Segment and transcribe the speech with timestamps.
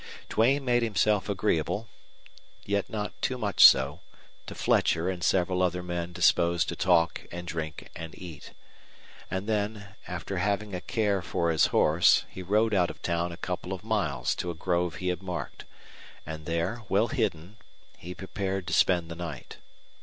[0.29, 1.87] Duane made himself agreeable,
[2.65, 3.99] yet not too much so,
[4.47, 8.53] to Fletcher and several other men disposed to talk and drink and eat;
[9.29, 13.37] and then, after having a care for his horse, he rode out of town a
[13.37, 15.65] couple of miles to a grove he had marked,
[16.25, 17.57] and there, well hidden,
[17.95, 19.57] he prepared to spend the night.